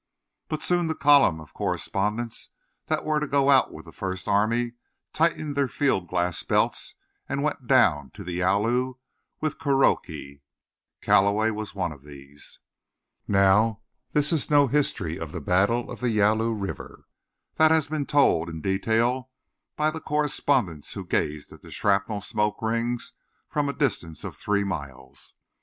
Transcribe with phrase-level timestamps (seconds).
[0.47, 2.49] But soon the column of correspondents
[2.87, 4.71] that were to go out with the First Army
[5.13, 6.95] tightened their field glass belts
[7.29, 8.95] and went down to the Yalu
[9.41, 10.41] with Kuroki.
[11.01, 12.57] Calloway was one of these.
[13.27, 13.81] Now,
[14.13, 17.05] this is no history of the battle of the Yalu River.
[17.57, 19.29] That has been told in detail
[19.75, 23.13] by the correspondents who gazed at the shrapnel smoke rings
[23.47, 25.35] from a distance of three miles.